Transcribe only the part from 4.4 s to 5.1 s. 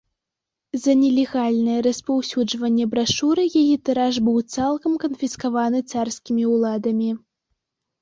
цалкам